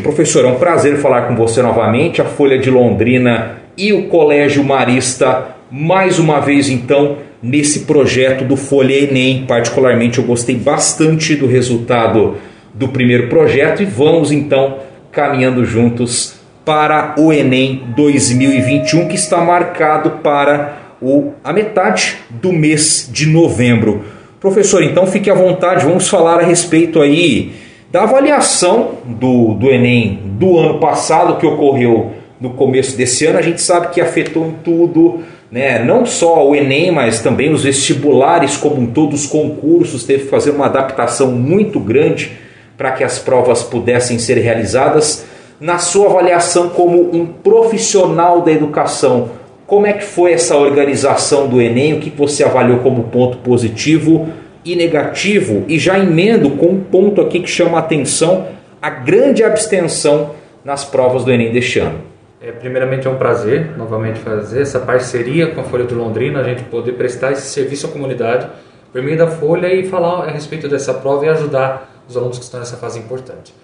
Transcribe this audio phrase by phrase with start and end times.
[0.00, 2.22] Professor, é um prazer falar com você novamente.
[2.22, 8.56] A Folha de Londrina e o Colégio Marista, mais uma vez então, nesse projeto do
[8.56, 9.44] Folha Enem.
[9.46, 12.36] Particularmente, eu gostei bastante do resultado
[12.72, 14.78] do primeiro projeto e vamos então
[15.12, 23.08] caminhando juntos para o Enem 2021, que está marcado para o, a metade do mês
[23.12, 24.04] de novembro.
[24.38, 27.52] Professor, então fique à vontade, vamos falar a respeito aí
[27.90, 33.38] da avaliação do, do Enem do ano passado, que ocorreu no começo desse ano.
[33.38, 35.82] A gente sabe que afetou em tudo, né?
[35.84, 40.30] não só o Enem, mas também os vestibulares, como um todo, os concursos, teve que
[40.30, 42.32] fazer uma adaptação muito grande
[42.78, 45.26] para que as provas pudessem ser realizadas.
[45.60, 49.30] Na sua avaliação como um profissional da educação,
[49.66, 51.94] como é que foi essa organização do Enem?
[51.94, 54.28] O que você avaliou como ponto positivo
[54.72, 55.64] e negativo?
[55.68, 58.48] E já emendo com um ponto aqui que chama a atenção,
[58.80, 60.30] a grande abstenção
[60.64, 62.00] nas provas do Enem deste ano.
[62.40, 66.44] É, primeiramente é um prazer novamente fazer essa parceria com a Folha de Londrina, a
[66.44, 68.46] gente poder prestar esse serviço à comunidade
[68.92, 72.44] por meio da Folha e falar a respeito dessa prova e ajudar os alunos que
[72.44, 73.54] estão nessa fase importante.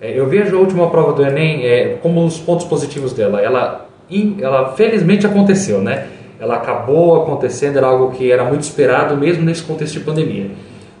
[0.00, 3.40] É, eu vejo a última prova do Enem é, como os pontos positivos dela.
[3.40, 3.84] Ela
[4.40, 6.08] ela felizmente aconteceu, né?
[6.38, 10.50] Ela acabou acontecendo, era algo que era muito esperado, mesmo nesse contexto de pandemia.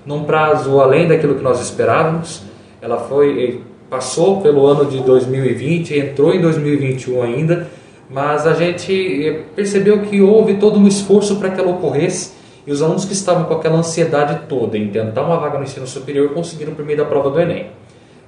[0.06, 2.42] Num prazo além daquilo que nós esperávamos,
[2.80, 7.68] ela foi passou pelo ano de 2020, entrou em 2021 ainda,
[8.10, 12.32] mas a gente eh, percebeu que houve todo um esforço para que ela ocorresse
[12.66, 15.86] e os alunos que estavam com aquela ansiedade toda em tentar uma vaga no ensino
[15.86, 17.66] superior conseguiram por meio da prova do Enem.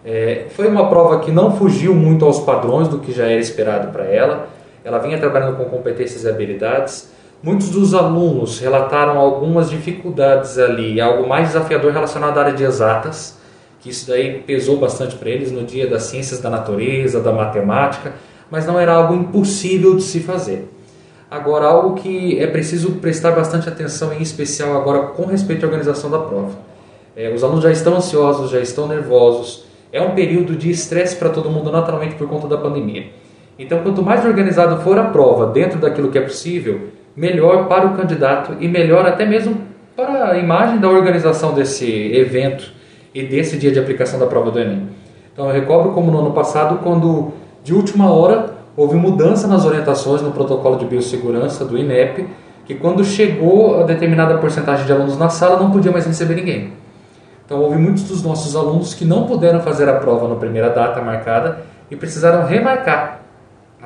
[0.04, 3.90] É, foi uma prova que não fugiu muito aos padrões do que já era esperado
[3.90, 4.48] para ela
[4.87, 7.11] ela vinha trabalhando com competências e habilidades.
[7.42, 13.37] Muitos dos alunos relataram algumas dificuldades ali, algo mais desafiador relacionado à área de exatas,
[13.81, 18.12] que isso daí pesou bastante para eles no dia das ciências da natureza, da matemática,
[18.48, 20.70] mas não era algo impossível de se fazer.
[21.29, 26.08] Agora, algo que é preciso prestar bastante atenção, em especial agora com respeito à organização
[26.08, 26.57] da prova.
[27.17, 31.29] É, os alunos já estão ansiosos, já estão nervosos, é um período de estresse para
[31.29, 33.26] todo mundo, naturalmente por conta da pandemia.
[33.58, 37.96] Então, quanto mais organizado for a prova dentro daquilo que é possível, melhor para o
[37.96, 39.56] candidato e melhor até mesmo
[39.96, 42.70] para a imagem da organização desse evento
[43.14, 44.90] e desse dia de aplicação da prova do Enem.
[45.33, 47.33] Então, eu recordo como no ano passado, quando
[47.64, 52.28] de última hora houve mudança nas orientações no protocolo de biossegurança do INEP,
[52.66, 56.72] que quando chegou a determinada porcentagem de alunos na sala não podia mais receber ninguém.
[57.46, 61.00] Então, houve muitos dos nossos alunos que não puderam fazer a prova na primeira data
[61.00, 63.26] marcada e precisaram remarcar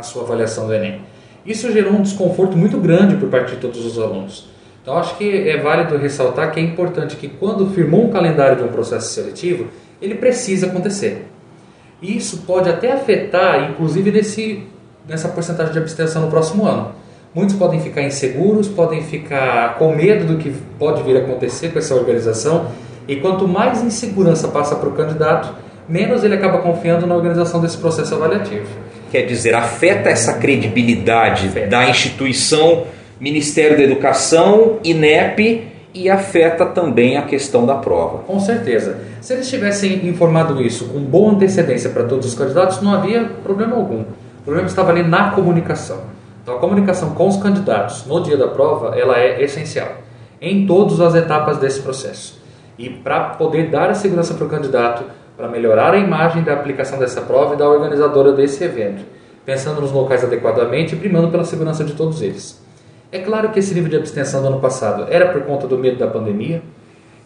[0.00, 1.02] a sua avaliação do Enem.
[1.46, 4.48] Isso gerou um desconforto muito grande por parte de todos os alunos.
[4.82, 8.62] Então, acho que é válido ressaltar que é importante que, quando firmou um calendário de
[8.62, 9.68] um processo seletivo,
[10.00, 11.26] ele precisa acontecer.
[12.02, 14.66] Isso pode até afetar, inclusive, nesse,
[15.06, 16.92] nessa porcentagem de abstenção no próximo ano.
[17.34, 21.78] Muitos podem ficar inseguros, podem ficar com medo do que pode vir a acontecer com
[21.78, 22.68] essa organização,
[23.06, 25.54] e quanto mais insegurança passa para o candidato,
[25.88, 28.66] menos ele acaba confiando na organização desse processo avaliativo.
[29.10, 31.66] Quer dizer, afeta essa credibilidade afeta.
[31.66, 32.86] da instituição
[33.20, 38.18] Ministério da Educação, INEP, e afeta também a questão da prova.
[38.18, 38.98] Com certeza.
[39.20, 43.76] Se eles tivessem informado isso com boa antecedência para todos os candidatos, não havia problema
[43.76, 44.02] algum.
[44.02, 45.98] O problema estava ali na comunicação.
[46.42, 49.88] Então, a comunicação com os candidatos no dia da prova, ela é essencial
[50.40, 52.40] em todas as etapas desse processo.
[52.78, 55.04] E para poder dar a segurança para o candidato,
[55.40, 59.02] para melhorar a imagem da aplicação dessa prova e da organizadora desse evento,
[59.44, 62.62] pensando nos locais adequadamente e primando pela segurança de todos eles.
[63.10, 65.98] É claro que esse nível de abstenção do ano passado era por conta do medo
[65.98, 66.62] da pandemia.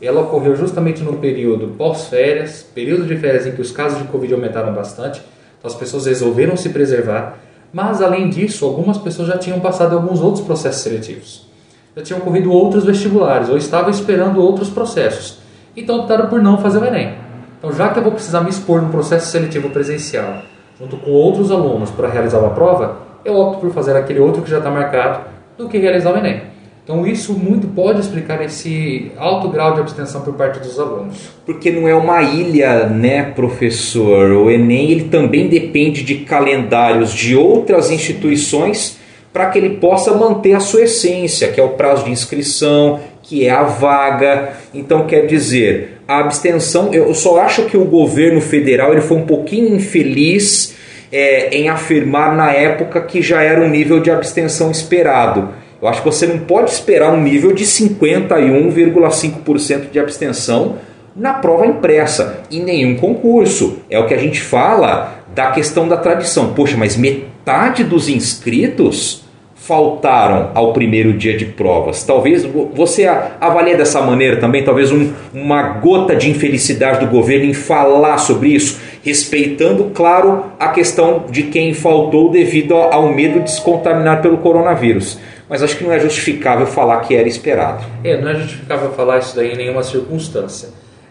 [0.00, 4.32] Ela ocorreu justamente no período pós-férias, período de férias em que os casos de Covid
[4.32, 5.20] aumentaram bastante,
[5.58, 7.38] então as pessoas resolveram se preservar,
[7.72, 11.48] mas além disso, algumas pessoas já tinham passado alguns outros processos seletivos.
[11.96, 15.38] Já tinham corrido outros vestibulares ou estavam esperando outros processos.
[15.76, 17.23] Então optaram por não fazer o Enem.
[17.64, 20.42] Então, já que eu vou precisar me expor no processo seletivo presencial,
[20.78, 24.50] junto com outros alunos para realizar uma prova, eu opto por fazer aquele outro que
[24.50, 25.20] já está marcado
[25.56, 26.42] do que realizar o Enem.
[26.84, 31.30] Então isso muito pode explicar esse alto grau de abstenção por parte dos alunos.
[31.46, 34.32] Porque não é uma ilha, né, professor?
[34.32, 38.98] O Enem ele também depende de calendários de outras instituições
[39.32, 43.46] para que ele possa manter a sua essência, que é o prazo de inscrição, que
[43.46, 44.52] é a vaga.
[44.74, 49.26] Então quer dizer, a abstenção, eu só acho que o governo federal ele foi um
[49.26, 50.76] pouquinho infeliz
[51.10, 55.48] é, em afirmar na época que já era um nível de abstenção esperado.
[55.80, 60.76] Eu acho que você não pode esperar um nível de 51,5% de abstenção
[61.14, 63.78] na prova impressa, em nenhum concurso.
[63.88, 66.52] É o que a gente fala da questão da tradição.
[66.54, 69.23] Poxa, mas metade dos inscritos
[69.66, 72.04] faltaram ao primeiro dia de provas.
[72.04, 72.44] Talvez
[72.74, 73.06] você
[73.40, 78.50] avalie dessa maneira também, talvez um, uma gota de infelicidade do governo em falar sobre
[78.50, 84.36] isso, respeitando, claro, a questão de quem faltou devido ao medo de se contaminar pelo
[84.36, 85.18] coronavírus.
[85.48, 87.86] Mas acho que não é justificável falar que era esperado.
[88.02, 90.68] É, não é justificável falar isso daí em nenhuma circunstância.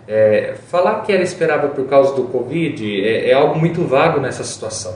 [0.07, 4.43] É, falar que era esperável por causa do Covid é, é algo muito vago nessa
[4.43, 4.93] situação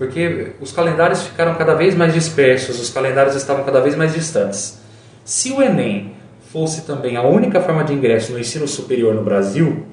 [0.00, 4.80] porque os calendários ficaram cada vez mais dispersos, os calendários estavam cada vez mais distantes.
[5.26, 6.14] Se o Enem
[6.50, 9.84] fosse também a única forma de ingresso no ensino superior no Brasil,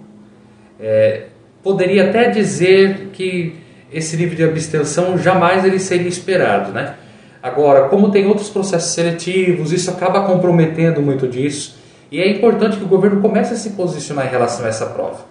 [0.79, 1.25] é,
[1.61, 3.55] poderia até dizer que
[3.91, 6.95] esse nível de abstenção jamais ele seria esperado, né?
[7.43, 11.79] Agora, como tem outros processos seletivos, isso acaba comprometendo muito disso,
[12.09, 15.25] e é importante que o governo comece a se posicionar em relação a essa prova,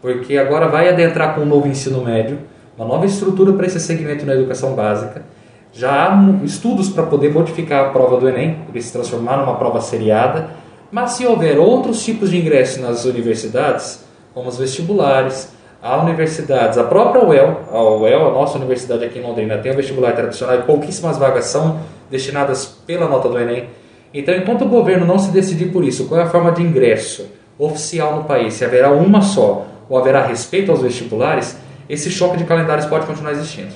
[0.00, 2.38] porque agora vai adentrar com um novo ensino médio,
[2.76, 5.22] uma nova estrutura para esse segmento na educação básica.
[5.72, 9.80] Já há estudos para poder modificar a prova do Enem, para se transformar numa prova
[9.80, 10.50] seriada,
[10.90, 14.04] mas se houver outros tipos de ingresso nas universidades,
[14.34, 15.50] como os vestibulares,
[15.82, 19.76] há universidades, a própria UEL, a UEL, a nossa universidade aqui em Londrina, tem um
[19.76, 21.80] vestibular tradicional e pouquíssimas vagas são
[22.10, 23.70] destinadas pela nota do Enem.
[24.12, 27.26] Então, enquanto o governo não se decidir por isso, qual é a forma de ingresso
[27.58, 31.56] oficial no país, se haverá uma só ou haverá respeito aos vestibulares,
[31.92, 33.74] esse choque de calendários pode continuar existindo.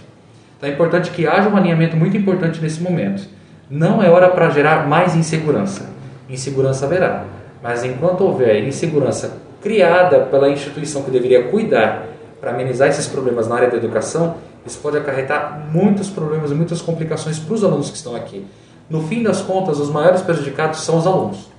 [0.56, 3.28] Então é importante que haja um alinhamento muito importante nesse momento.
[3.68, 5.90] Não é hora para gerar mais insegurança.
[6.26, 7.24] Insegurança haverá.
[7.62, 12.06] Mas enquanto houver insegurança criada pela instituição que deveria cuidar
[12.40, 16.80] para amenizar esses problemas na área da educação, isso pode acarretar muitos problemas e muitas
[16.80, 18.46] complicações para os alunos que estão aqui.
[18.88, 21.50] No fim das contas, os maiores prejudicados são os alunos.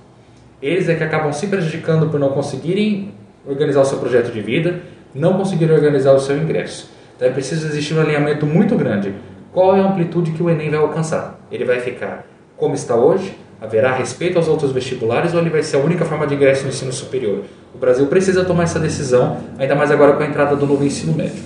[0.60, 3.14] Eles é que acabam se prejudicando por não conseguirem
[3.46, 4.82] organizar o seu projeto de vida,
[5.14, 6.90] não conseguiram organizar o seu ingresso.
[7.16, 9.14] Então é preciso existir um alinhamento muito grande.
[9.52, 11.40] Qual é a amplitude que o Enem vai alcançar?
[11.50, 12.24] Ele vai ficar
[12.56, 13.36] como está hoje?
[13.60, 16.68] Haverá respeito aos outros vestibulares ou ele vai ser a única forma de ingresso no
[16.68, 17.44] ensino superior?
[17.74, 21.12] O Brasil precisa tomar essa decisão, ainda mais agora com a entrada do novo ensino
[21.12, 21.42] médio.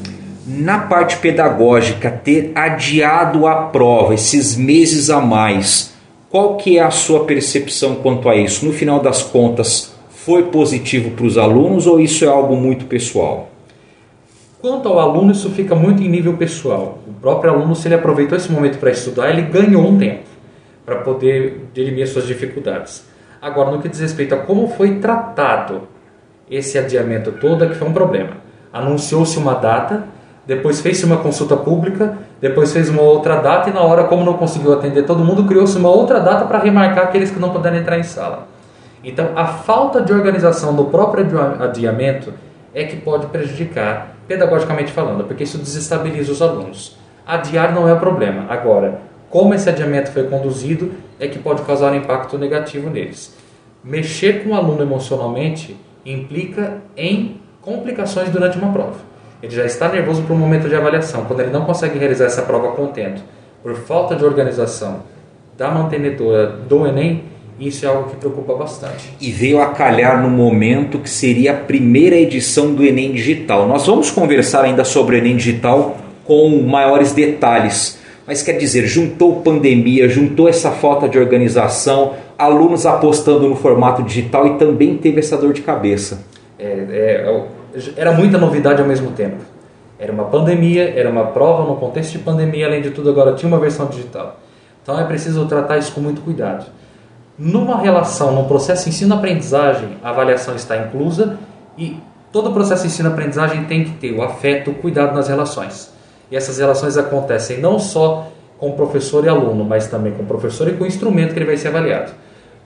[0.47, 5.95] Na parte pedagógica, ter adiado a prova, esses meses a mais,
[6.29, 8.67] qual que é a sua percepção quanto a isso?
[8.67, 13.52] No final das contas, foi positivo para os alunos ou isso é algo muito pessoal?
[14.63, 17.01] Quanto ao aluno, isso fica muito em nível pessoal.
[17.05, 20.23] O próprio aluno, se ele aproveitou esse momento para estudar, ele ganhou um tempo
[20.87, 23.05] para poder dirimir as suas dificuldades.
[23.41, 25.89] Agora, no que diz respeito a como foi tratado
[26.49, 28.37] esse adiamento todo, é que foi um problema.
[28.73, 30.05] Anunciou-se uma data,
[30.47, 34.35] depois fez-se uma consulta pública, depois fez uma outra data e na hora, como não
[34.35, 37.99] conseguiu atender todo mundo, criou-se uma outra data para remarcar aqueles que não puderam entrar
[37.99, 38.47] em sala.
[39.03, 41.27] Então, a falta de organização do próprio
[41.59, 42.33] adiamento
[42.73, 46.97] é que pode prejudicar pedagogicamente falando, porque isso desestabiliza os alunos.
[47.27, 48.47] Adiar não é o problema.
[48.49, 53.37] Agora, como esse adiamento foi conduzido é que pode causar um impacto negativo neles.
[53.85, 58.97] Mexer com o aluno emocionalmente implica em complicações durante uma prova.
[59.43, 62.43] Ele já está nervoso para o momento de avaliação, quando ele não consegue realizar essa
[62.43, 63.23] prova contento,
[63.63, 65.03] por falta de organização
[65.59, 67.25] da mantenedora do Enem,
[67.61, 69.15] isso é algo que preocupa bastante.
[69.21, 73.67] E veio a calhar no momento que seria a primeira edição do Enem Digital.
[73.69, 77.99] Nós vamos conversar ainda sobre o Enem Digital com maiores detalhes.
[78.27, 84.47] Mas quer dizer, juntou pandemia, juntou essa falta de organização, alunos apostando no formato digital
[84.47, 86.25] e também teve essa dor de cabeça.
[86.59, 87.43] É, é,
[87.97, 89.37] era muita novidade ao mesmo tempo.
[89.99, 93.49] Era uma pandemia, era uma prova no contexto de pandemia, além de tudo, agora tinha
[93.49, 94.41] uma versão digital.
[94.83, 96.67] Então é preciso tratar isso com muito cuidado.
[97.39, 101.39] Numa relação, no processo ensino-aprendizagem, a avaliação está inclusa
[101.79, 101.97] e
[102.31, 105.91] todo o processo ensino-aprendizagem tem que ter o afeto, o cuidado nas relações.
[106.31, 110.73] E essas relações acontecem não só com professor e aluno, mas também com professor e
[110.75, 112.13] com o instrumento que ele vai ser avaliado.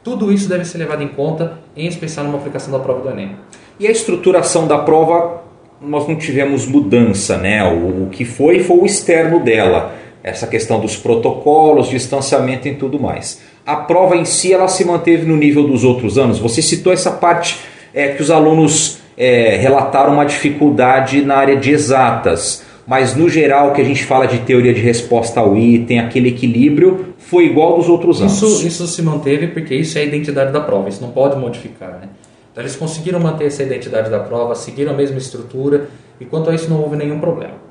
[0.02, 3.36] Tudo isso deve ser levado em conta, em especial numa aplicação da prova do Enem.
[3.78, 5.42] E a estruturação da prova,
[5.80, 7.64] nós não tivemos mudança, né?
[7.64, 13.40] O que foi foi o externo dela, essa questão dos protocolos, distanciamento e tudo mais
[13.66, 16.38] a prova em si ela se manteve no nível dos outros anos?
[16.38, 17.58] Você citou essa parte
[17.92, 23.72] é, que os alunos é, relataram uma dificuldade na área de exatas, mas no geral
[23.72, 27.88] que a gente fala de teoria de resposta ao item, aquele equilíbrio, foi igual dos
[27.88, 28.36] outros anos.
[28.36, 31.98] Isso, isso se manteve porque isso é a identidade da prova, isso não pode modificar.
[32.00, 32.08] Né?
[32.52, 35.88] Então eles conseguiram manter essa identidade da prova, seguiram a mesma estrutura
[36.20, 37.65] e quanto a isso não houve nenhum problema.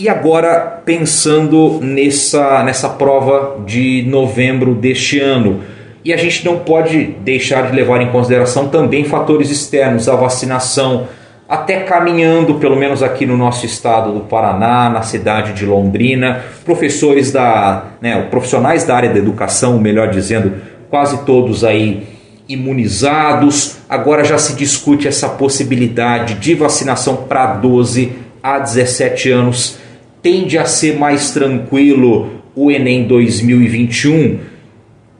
[0.00, 5.60] E agora, pensando nessa, nessa prova de novembro deste ano,
[6.02, 11.06] e a gente não pode deixar de levar em consideração também fatores externos, a vacinação,
[11.46, 17.30] até caminhando, pelo menos aqui no nosso estado do Paraná, na cidade de Londrina, professores
[17.30, 20.54] da, né, profissionais da área da educação, melhor dizendo,
[20.88, 22.06] quase todos aí
[22.48, 23.76] imunizados.
[23.86, 29.89] Agora já se discute essa possibilidade de vacinação para 12 a 17 anos.
[30.22, 34.38] Tende a ser mais tranquilo o Enem 2021,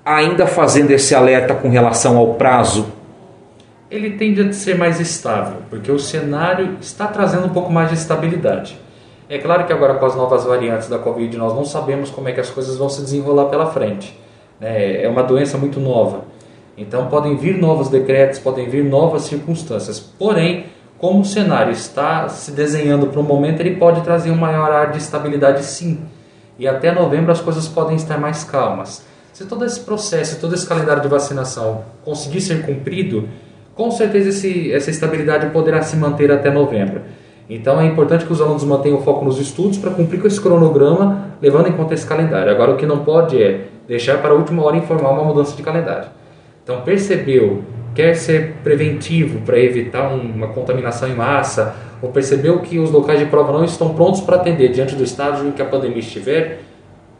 [0.05, 3.01] ainda fazendo esse alerta com relação ao prazo
[3.91, 7.97] ele tende a ser mais estável, porque o cenário está trazendo um pouco mais de
[7.97, 8.79] estabilidade.
[9.29, 12.33] É claro que agora com as novas variantes da Covid nós não sabemos como é
[12.33, 14.17] que as coisas vão se desenrolar pela frente.
[14.61, 15.03] Né?
[15.03, 16.25] É uma doença muito nova.
[16.77, 19.99] Então podem vir novos decretos, podem vir novas circunstâncias.
[19.99, 20.67] Porém,
[21.01, 24.93] como o cenário está se desenhando para o momento, ele pode trazer um maior ar
[24.93, 25.99] de estabilidade sim.
[26.59, 29.03] E até novembro as coisas podem estar mais calmas.
[29.33, 33.27] Se todo esse processo, todo esse calendário de vacinação conseguir ser cumprido,
[33.75, 37.01] com certeza esse, essa estabilidade poderá se manter até novembro.
[37.49, 40.39] Então é importante que os alunos mantenham o foco nos estudos para cumprir com esse
[40.39, 42.53] cronograma, levando em conta esse calendário.
[42.53, 45.63] Agora, o que não pode é deixar para a última hora informar uma mudança de
[45.63, 46.09] calendário.
[46.63, 52.91] Então, percebeu, quer ser preventivo para evitar uma contaminação em massa, ou percebeu que os
[52.91, 55.99] locais de prova não estão prontos para atender diante do estágio em que a pandemia
[55.99, 56.61] estiver,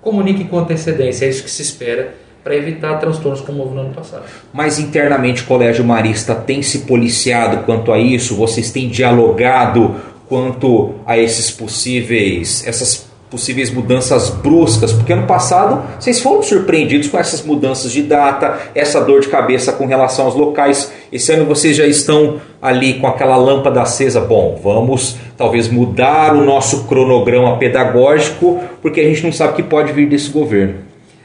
[0.01, 3.95] comunique com antecedência, é isso que se espera para evitar transtornos como houve no ano
[3.95, 4.25] passado.
[4.53, 8.35] Mas internamente o Colégio Marista tem se policiado quanto a isso?
[8.35, 9.97] Vocês têm dialogado
[10.27, 17.17] quanto a esses possíveis, essas possíveis mudanças bruscas, porque ano passado vocês foram surpreendidos com
[17.17, 20.93] essas mudanças de data, essa dor de cabeça com relação aos locais.
[21.13, 24.21] Esse ano vocês já estão ali com aquela lâmpada acesa.
[24.21, 29.63] Bom, vamos talvez mudar o nosso cronograma pedagógico, porque a gente não sabe o que
[29.63, 30.75] pode vir desse governo.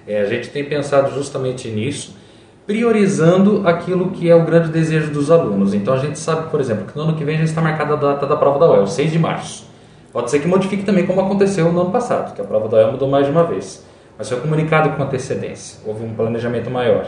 [0.08, 2.16] É, a gente tem pensado justamente nisso,
[2.68, 5.74] priorizando aquilo que é o grande desejo dos alunos.
[5.74, 7.98] Então a gente sabe, por exemplo, que no ano que vem já está marcada a
[7.98, 9.75] data da prova da UEL, 6 de março.
[10.16, 12.94] Pode ser que modifique também como aconteceu no ano passado, que a prova da UEL
[12.94, 13.86] mudou mais de uma vez.
[14.18, 17.08] Mas foi comunicado com antecedência, houve um planejamento maior.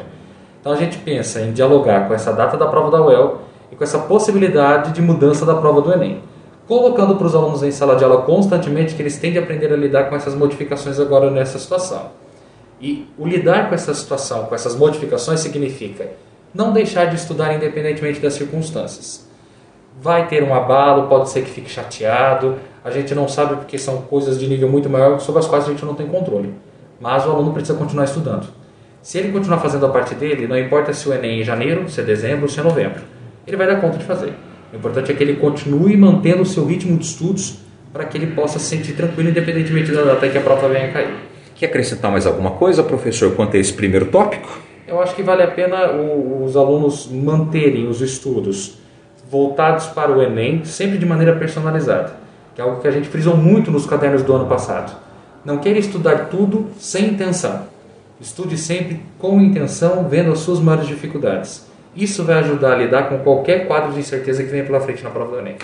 [0.60, 3.84] Então a gente pensa em dialogar com essa data da prova da UEL e com
[3.86, 6.22] essa possibilidade de mudança da prova do Enem.
[6.68, 9.78] Colocando para os alunos em sala de aula constantemente que eles têm de aprender a
[9.78, 12.08] lidar com essas modificações agora nessa situação.
[12.82, 16.10] E o lidar com essa situação, com essas modificações, significa
[16.54, 19.26] não deixar de estudar independentemente das circunstâncias.
[20.00, 24.02] Vai ter um abalo, pode ser que fique chateado, a gente não sabe porque são
[24.04, 26.54] coisas de nível muito maior sobre as quais a gente não tem controle.
[27.00, 28.48] Mas o aluno precisa continuar estudando.
[29.02, 31.90] Se ele continuar fazendo a parte dele, não importa se o Enem é em janeiro,
[31.90, 33.02] se é dezembro, se é novembro,
[33.46, 34.34] ele vai dar conta de fazer.
[34.72, 37.60] O importante é que ele continue mantendo o seu ritmo de estudos
[37.92, 40.92] para que ele possa se sentir tranquilo independentemente da data que a prova venha a
[40.92, 41.16] cair.
[41.56, 44.60] Quer acrescentar mais alguma coisa, professor, quanto a esse primeiro tópico?
[44.88, 48.78] Eu acho que vale a pena os alunos manterem os estudos
[49.30, 52.14] voltados para o Enem, sempre de maneira personalizada,
[52.58, 54.92] que é algo que a gente frisou muito nos cadernos do ano passado.
[55.46, 57.68] Não queira estudar tudo sem intenção.
[58.20, 61.68] Estude sempre com intenção, vendo as suas maiores dificuldades.
[61.96, 65.12] Isso vai ajudar a lidar com qualquer quadro de incerteza que venha pela frente na
[65.12, 65.58] prova do Enem.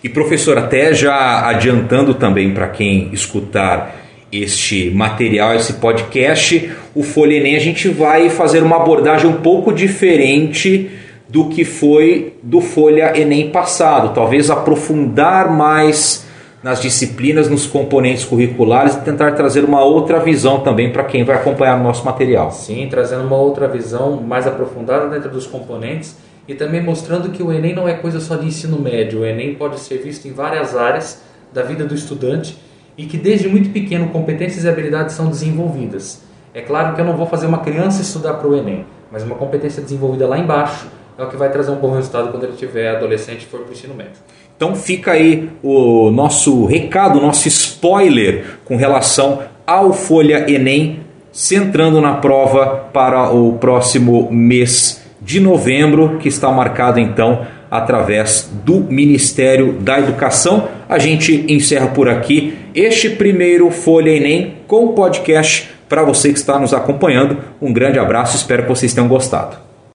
[0.00, 3.96] E professor, até já adiantando também para quem escutar
[4.30, 9.72] este material, esse podcast, o Folha Enem, a gente vai fazer uma abordagem um pouco
[9.72, 10.88] diferente
[11.28, 14.14] do que foi do Folha Enem passado.
[14.14, 16.27] Talvez aprofundar mais
[16.68, 21.36] nas disciplinas, nos componentes curriculares e tentar trazer uma outra visão também para quem vai
[21.36, 22.50] acompanhar o nosso material.
[22.50, 26.14] Sim, trazendo uma outra visão mais aprofundada dentro dos componentes
[26.46, 29.20] e também mostrando que o Enem não é coisa só de ensino médio.
[29.20, 31.22] O Enem pode ser visto em várias áreas
[31.54, 32.58] da vida do estudante
[32.98, 36.22] e que desde muito pequeno competências e habilidades são desenvolvidas.
[36.52, 39.36] É claro que eu não vou fazer uma criança estudar para o Enem, mas uma
[39.36, 40.86] competência desenvolvida lá embaixo
[41.18, 43.70] é o que vai trazer um bom resultado quando ele tiver adolescente e for para
[43.70, 44.12] o ensino médio.
[44.56, 51.00] Então fica aí o nosso recado, o nosso spoiler com relação ao Folha Enem,
[51.32, 58.80] centrando na prova para o próximo mês de novembro, que está marcado então através do
[58.80, 60.68] Ministério da Educação.
[60.88, 66.58] A gente encerra por aqui este primeiro Folha Enem com podcast para você que está
[66.58, 67.38] nos acompanhando.
[67.60, 69.67] Um grande abraço, espero que vocês tenham gostado.